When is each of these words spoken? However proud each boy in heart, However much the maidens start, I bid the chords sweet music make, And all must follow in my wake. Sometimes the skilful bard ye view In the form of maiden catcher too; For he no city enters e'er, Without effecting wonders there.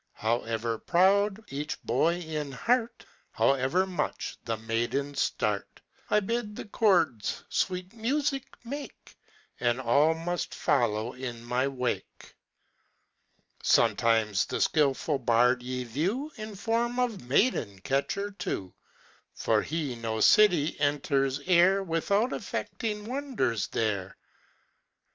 However 0.15 0.79
proud 0.79 1.43
each 1.53 1.79
boy 1.83 2.15
in 2.15 2.53
heart, 2.53 3.05
However 3.33 3.85
much 3.85 4.35
the 4.43 4.57
maidens 4.57 5.21
start, 5.21 5.79
I 6.09 6.21
bid 6.21 6.55
the 6.55 6.65
chords 6.65 7.43
sweet 7.49 7.93
music 7.93 8.45
make, 8.65 9.15
And 9.59 9.79
all 9.79 10.15
must 10.15 10.55
follow 10.55 11.13
in 11.13 11.43
my 11.43 11.67
wake. 11.67 12.35
Sometimes 13.61 14.47
the 14.47 14.59
skilful 14.59 15.19
bard 15.19 15.61
ye 15.61 15.83
view 15.83 16.31
In 16.35 16.49
the 16.49 16.57
form 16.57 16.99
of 16.99 17.29
maiden 17.29 17.77
catcher 17.81 18.31
too; 18.31 18.73
For 19.35 19.61
he 19.61 19.93
no 19.95 20.19
city 20.19 20.79
enters 20.79 21.47
e'er, 21.47 21.83
Without 21.83 22.33
effecting 22.33 23.05
wonders 23.05 23.67
there. 23.67 24.17